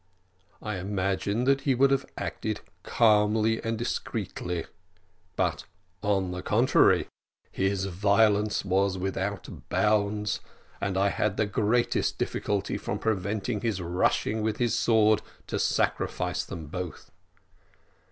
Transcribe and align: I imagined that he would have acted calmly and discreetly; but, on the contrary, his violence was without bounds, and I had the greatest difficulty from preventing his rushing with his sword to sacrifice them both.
I 0.63 0.77
imagined 0.79 1.45
that 1.45 1.61
he 1.61 1.75
would 1.75 1.91
have 1.91 2.07
acted 2.17 2.61
calmly 2.81 3.63
and 3.63 3.77
discreetly; 3.77 4.65
but, 5.35 5.65
on 6.01 6.31
the 6.31 6.41
contrary, 6.41 7.07
his 7.51 7.85
violence 7.85 8.65
was 8.65 8.97
without 8.97 9.69
bounds, 9.69 10.39
and 10.81 10.97
I 10.97 11.09
had 11.09 11.37
the 11.37 11.45
greatest 11.45 12.17
difficulty 12.17 12.77
from 12.79 12.97
preventing 12.97 13.61
his 13.61 13.79
rushing 13.79 14.41
with 14.41 14.57
his 14.57 14.73
sword 14.73 15.21
to 15.45 15.59
sacrifice 15.59 16.43
them 16.45 16.65
both. 16.65 17.11